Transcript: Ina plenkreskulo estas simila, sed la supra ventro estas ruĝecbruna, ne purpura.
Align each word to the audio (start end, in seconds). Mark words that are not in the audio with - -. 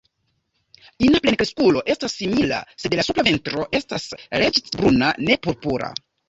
Ina 1.07 1.19
plenkreskulo 1.25 1.83
estas 1.93 2.15
simila, 2.21 2.61
sed 2.85 2.95
la 3.01 3.05
supra 3.09 3.27
ventro 3.29 3.67
estas 3.81 4.09
ruĝecbruna, 4.23 5.13
ne 5.29 5.39
purpura. 5.47 5.93